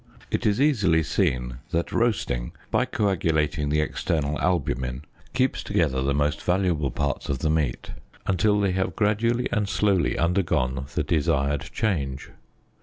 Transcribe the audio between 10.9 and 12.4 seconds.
the desired change.